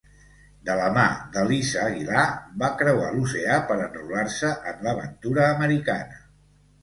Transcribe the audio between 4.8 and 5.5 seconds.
l'aventura